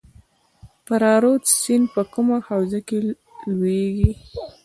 [0.85, 2.97] فرا رود سیند په کومه حوزه کې
[3.59, 4.11] لویږي؟